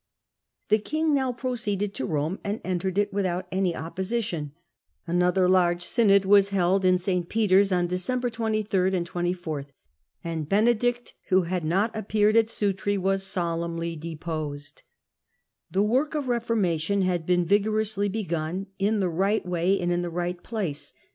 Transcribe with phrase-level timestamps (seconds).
[0.69, 4.51] The king now proceeded to Rome and entered it without any opposition.
[5.05, 9.67] Another large synod was held Henry "^^^' Petcr's ou December 23 and 24,
[10.23, 13.21] and Se^^ ^ Benedict, who had not appeared at Sutri, was Clement II.
[13.21, 14.81] solemnly deposed.
[15.69, 20.09] The work of reformation had been vigorously begun, in the right way and in the
[20.09, 20.93] right place.